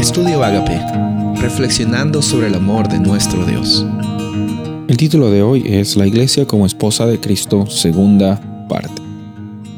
Estudio 0.00 0.42
Agape, 0.42 0.80
reflexionando 1.42 2.22
sobre 2.22 2.46
el 2.46 2.54
amor 2.54 2.88
de 2.88 2.98
nuestro 2.98 3.44
Dios. 3.44 3.84
El 4.88 4.96
título 4.96 5.30
de 5.30 5.42
hoy 5.42 5.62
es 5.66 5.94
La 5.94 6.06
Iglesia 6.06 6.46
como 6.46 6.64
esposa 6.64 7.04
de 7.04 7.20
Cristo, 7.20 7.66
segunda 7.66 8.40
parte. 8.66 9.02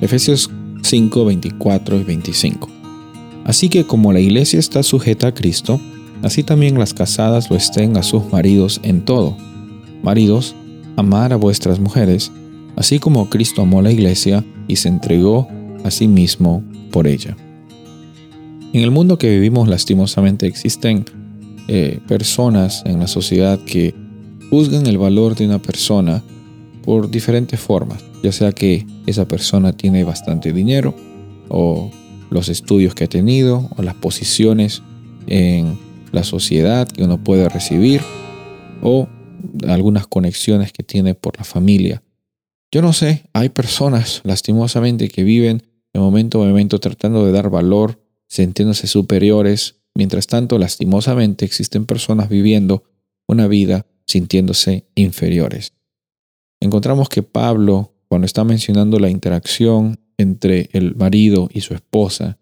Efesios 0.00 0.48
5, 0.84 1.24
24 1.24 1.96
y 1.96 2.04
25. 2.04 2.68
Así 3.44 3.68
que 3.68 3.84
como 3.84 4.12
la 4.12 4.20
Iglesia 4.20 4.60
está 4.60 4.84
sujeta 4.84 5.26
a 5.26 5.34
Cristo, 5.34 5.80
así 6.22 6.44
también 6.44 6.78
las 6.78 6.94
casadas 6.94 7.50
lo 7.50 7.56
estén 7.56 7.96
a 7.96 8.04
sus 8.04 8.30
maridos 8.30 8.80
en 8.84 9.04
todo. 9.04 9.36
Maridos, 10.04 10.54
amar 10.94 11.32
a 11.32 11.36
vuestras 11.36 11.80
mujeres, 11.80 12.30
así 12.76 13.00
como 13.00 13.28
Cristo 13.28 13.62
amó 13.62 13.82
la 13.82 13.90
Iglesia 13.90 14.44
y 14.68 14.76
se 14.76 14.86
entregó 14.86 15.48
a 15.82 15.90
sí 15.90 16.06
mismo 16.06 16.62
por 16.92 17.08
ella. 17.08 17.36
En 18.72 18.82
el 18.82 18.90
mundo 18.90 19.18
que 19.18 19.28
vivimos 19.28 19.68
lastimosamente 19.68 20.46
existen 20.46 21.04
eh, 21.68 22.00
personas 22.08 22.82
en 22.86 23.00
la 23.00 23.06
sociedad 23.06 23.58
que 23.60 23.94
juzgan 24.48 24.86
el 24.86 24.96
valor 24.96 25.34
de 25.34 25.44
una 25.44 25.60
persona 25.60 26.22
por 26.82 27.10
diferentes 27.10 27.60
formas, 27.60 28.02
ya 28.22 28.32
sea 28.32 28.52
que 28.52 28.86
esa 29.06 29.28
persona 29.28 29.74
tiene 29.74 30.04
bastante 30.04 30.54
dinero 30.54 30.94
o 31.50 31.90
los 32.30 32.48
estudios 32.48 32.94
que 32.94 33.04
ha 33.04 33.08
tenido 33.08 33.68
o 33.76 33.82
las 33.82 33.94
posiciones 33.94 34.82
en 35.26 35.78
la 36.10 36.24
sociedad 36.24 36.88
que 36.88 37.04
uno 37.04 37.22
puede 37.22 37.50
recibir 37.50 38.00
o 38.82 39.06
algunas 39.68 40.06
conexiones 40.06 40.72
que 40.72 40.82
tiene 40.82 41.14
por 41.14 41.36
la 41.36 41.44
familia. 41.44 42.02
Yo 42.70 42.80
no 42.80 42.94
sé, 42.94 43.24
hay 43.34 43.50
personas 43.50 44.22
lastimosamente 44.24 45.08
que 45.08 45.24
viven 45.24 45.62
de 45.92 46.00
momento 46.00 46.42
a 46.42 46.46
momento 46.46 46.80
tratando 46.80 47.26
de 47.26 47.32
dar 47.32 47.50
valor 47.50 48.01
sintiéndose 48.32 48.86
superiores, 48.86 49.82
mientras 49.94 50.26
tanto 50.26 50.56
lastimosamente 50.56 51.44
existen 51.44 51.84
personas 51.84 52.30
viviendo 52.30 52.84
una 53.28 53.46
vida 53.46 53.84
sintiéndose 54.06 54.86
inferiores. 54.94 55.74
Encontramos 56.58 57.10
que 57.10 57.22
Pablo, 57.22 57.92
cuando 58.08 58.24
está 58.24 58.42
mencionando 58.44 58.98
la 58.98 59.10
interacción 59.10 60.00
entre 60.16 60.70
el 60.72 60.96
marido 60.96 61.50
y 61.52 61.60
su 61.60 61.74
esposa, 61.74 62.38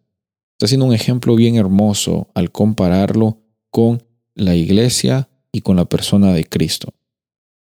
está 0.53 0.67
haciendo 0.67 0.87
un 0.87 0.95
ejemplo 0.95 1.35
bien 1.35 1.57
hermoso 1.57 2.29
al 2.35 2.53
compararlo 2.53 3.39
con 3.71 4.01
la 4.37 4.55
iglesia 4.55 5.29
y 5.51 5.63
con 5.63 5.75
la 5.75 5.87
persona 5.87 6.33
de 6.33 6.45
Cristo. 6.45 6.95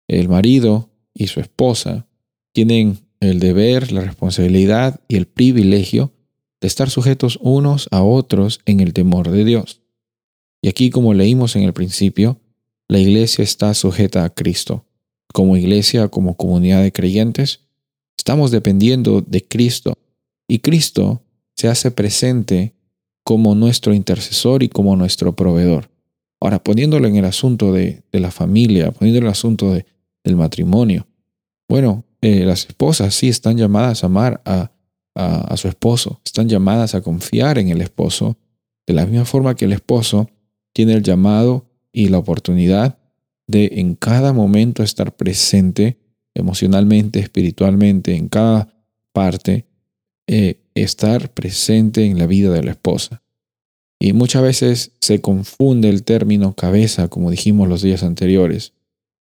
El 0.07 0.29
marido 0.29 0.91
y 1.15 1.25
su 1.25 1.39
esposa 1.39 2.05
tienen 2.53 2.99
el 3.19 3.39
deber, 3.39 3.91
la 3.91 4.01
responsabilidad 4.01 4.99
y 5.07 5.15
el 5.15 5.25
privilegio 5.25 6.13
de 6.61 6.67
estar 6.67 6.89
sujetos 6.89 7.39
unos 7.41 7.89
a 7.91 8.03
otros 8.03 8.61
en 8.65 8.79
el 8.79 8.93
temor 8.93 9.29
de 9.29 9.43
Dios. 9.43 9.81
Y 10.61 10.69
aquí, 10.69 10.91
como 10.91 11.13
leímos 11.13 11.55
en 11.55 11.63
el 11.63 11.73
principio, 11.73 12.39
la 12.87 12.99
iglesia 12.99 13.43
está 13.43 13.73
sujeta 13.73 14.23
a 14.23 14.29
Cristo. 14.29 14.85
Como 15.33 15.57
iglesia, 15.57 16.07
como 16.07 16.37
comunidad 16.37 16.83
de 16.83 16.91
creyentes, 16.91 17.61
estamos 18.17 18.51
dependiendo 18.51 19.21
de 19.21 19.45
Cristo 19.47 19.97
y 20.47 20.59
Cristo 20.59 21.23
se 21.55 21.67
hace 21.67 21.89
presente 21.91 22.75
como 23.23 23.55
nuestro 23.55 23.93
intercesor 23.93 24.63
y 24.63 24.69
como 24.69 24.95
nuestro 24.95 25.35
proveedor. 25.35 25.89
Ahora, 26.39 26.61
poniéndolo 26.61 27.07
en 27.07 27.15
el 27.15 27.25
asunto 27.25 27.71
de, 27.71 28.03
la 28.11 28.31
familia, 28.31 28.91
poniéndolo 28.91 29.25
en 29.25 29.27
el 29.27 29.31
asunto 29.31 29.71
del 29.71 30.35
matrimonio, 30.35 31.07
bueno, 31.69 32.03
eh, 32.21 32.43
las 32.45 32.65
esposas 32.65 33.15
sí 33.15 33.29
están 33.29 33.57
llamadas 33.57 34.03
a 34.03 34.07
amar 34.07 34.41
a, 34.45 34.71
a, 35.15 35.57
su 35.57 35.67
esposo, 35.67 36.21
están 36.23 36.47
llamadas 36.47 36.95
a 36.95 37.01
confiar 37.01 37.57
en 37.57 37.69
el 37.69 37.81
esposo, 37.81 38.37
de 38.87 38.93
la 38.93 39.05
misma 39.05 39.25
forma 39.25 39.55
que 39.55 39.65
el 39.65 39.73
esposo 39.73 40.29
tiene 40.73 40.93
el 40.93 41.03
llamado 41.03 41.65
y 41.91 42.07
la 42.07 42.17
oportunidad 42.17 42.97
de 43.47 43.71
en 43.75 43.95
cada 43.95 44.31
momento 44.33 44.83
estar 44.83 45.15
presente 45.15 45.97
emocionalmente, 46.33 47.19
espiritualmente, 47.19 48.15
en 48.15 48.29
cada 48.29 48.73
parte, 49.11 49.65
eh, 50.27 50.61
estar 50.75 51.33
presente 51.33 52.05
en 52.05 52.17
la 52.17 52.27
vida 52.27 52.51
de 52.51 52.63
la 52.63 52.71
esposa. 52.71 53.21
Y 53.99 54.13
muchas 54.13 54.41
veces 54.41 54.93
se 54.99 55.21
confunde 55.21 55.89
el 55.89 56.03
término 56.03 56.55
cabeza, 56.55 57.09
como 57.09 57.29
dijimos 57.29 57.67
los 57.67 57.81
días 57.81 58.03
anteriores, 58.03 58.73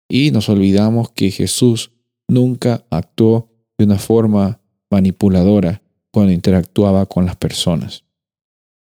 y 0.08 0.30
nos 0.30 0.48
olvidamos 0.48 1.10
que 1.10 1.30
Jesús 1.30 1.92
nunca 2.28 2.84
actuó 2.90 3.50
de 3.78 3.84
una 3.84 3.98
forma 3.98 4.60
manipuladora 4.90 5.82
cuando 6.12 6.32
interactuaba 6.32 7.06
con 7.06 7.26
las 7.26 7.36
personas. 7.36 8.04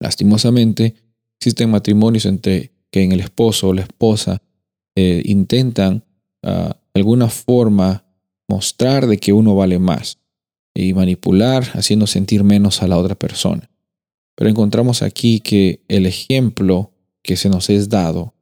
Lastimosamente, 0.01 0.95
existen 1.39 1.71
matrimonios 1.71 2.25
entre 2.27 2.73
que 2.91 3.03
en 3.03 3.13
el 3.13 3.21
esposo 3.21 3.69
o 3.69 3.75
la 3.75 3.83
esposa 3.83 4.43
eh, 4.97 5.23
intentan 5.27 6.05
uh, 6.43 6.71
alguna 6.95 7.29
forma 7.29 8.05
mostrar 8.49 9.07
de 9.07 9.19
que 9.19 9.33
uno 9.33 9.55
vale 9.55 9.79
más 9.79 10.19
y 10.75 10.95
manipular 10.95 11.65
haciendo 11.75 12.07
sentir 12.07 12.45
menos 12.45 12.83
a 12.83 12.89
la 12.89 12.97
otra 12.97 13.15
persona. 13.15 13.69
Pero 14.37 14.51
encontramos 14.51 15.03
aquí 15.03 15.41
que 15.41 15.83
el 15.89 16.07
ejemplo 16.07 16.93
que 17.23 17.37
se 17.37 17.49
nos 17.49 17.69
es 17.69 17.89
dado 17.89 18.35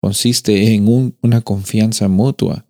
consiste 0.00 0.74
en 0.74 1.14
una 1.22 1.40
confianza 1.42 2.08
mutua. 2.08 2.66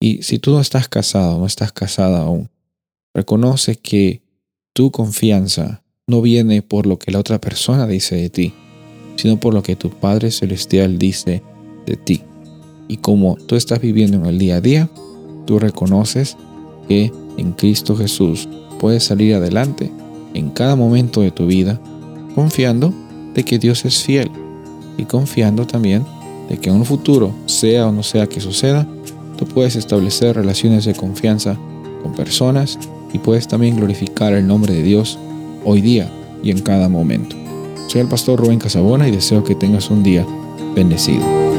Y 0.00 0.22
si 0.22 0.38
tú 0.38 0.52
no 0.52 0.60
estás 0.60 0.88
casado, 0.88 1.38
no 1.38 1.46
estás 1.46 1.72
casada 1.72 2.22
aún, 2.22 2.50
Reconoce 3.14 3.76
que 3.76 4.22
tu 4.72 4.90
confianza 4.90 5.84
no 6.08 6.20
viene 6.20 6.62
por 6.62 6.86
lo 6.86 6.98
que 6.98 7.12
la 7.12 7.20
otra 7.20 7.40
persona 7.40 7.86
dice 7.86 8.16
de 8.16 8.28
ti, 8.28 8.52
sino 9.16 9.38
por 9.38 9.54
lo 9.54 9.62
que 9.62 9.76
tu 9.76 9.90
Padre 9.90 10.32
Celestial 10.32 10.98
dice 10.98 11.42
de 11.86 11.96
ti. 11.96 12.22
Y 12.88 12.96
como 12.98 13.36
tú 13.36 13.54
estás 13.54 13.80
viviendo 13.80 14.16
en 14.16 14.26
el 14.26 14.38
día 14.38 14.56
a 14.56 14.60
día, 14.60 14.90
tú 15.46 15.60
reconoces 15.60 16.36
que 16.88 17.12
en 17.38 17.52
Cristo 17.52 17.96
Jesús 17.96 18.48
puedes 18.80 19.04
salir 19.04 19.34
adelante 19.34 19.90
en 20.34 20.50
cada 20.50 20.74
momento 20.74 21.20
de 21.20 21.30
tu 21.30 21.46
vida, 21.46 21.80
confiando 22.34 22.92
de 23.32 23.44
que 23.44 23.58
Dios 23.58 23.84
es 23.84 24.02
fiel 24.02 24.30
y 24.98 25.04
confiando 25.04 25.66
también 25.66 26.04
de 26.48 26.58
que 26.58 26.68
en 26.68 26.76
un 26.76 26.84
futuro, 26.84 27.32
sea 27.46 27.86
o 27.86 27.92
no 27.92 28.02
sea 28.02 28.26
que 28.26 28.40
suceda, 28.40 28.86
tú 29.38 29.46
puedes 29.46 29.76
establecer 29.76 30.36
relaciones 30.36 30.84
de 30.84 30.94
confianza 30.94 31.56
con 32.02 32.12
personas 32.12 32.78
y 33.14 33.18
puedes 33.20 33.48
también 33.48 33.76
glorificar 33.76 34.34
el 34.34 34.46
nombre 34.46 34.74
de 34.74 34.82
Dios 34.82 35.18
hoy 35.64 35.80
día 35.80 36.10
y 36.42 36.50
en 36.50 36.60
cada 36.60 36.90
momento. 36.90 37.36
Soy 37.88 38.02
el 38.02 38.08
pastor 38.08 38.40
Rubén 38.40 38.58
Casabona 38.58 39.08
y 39.08 39.12
deseo 39.12 39.44
que 39.44 39.54
tengas 39.54 39.88
un 39.88 40.02
día 40.02 40.26
bendecido. 40.74 41.53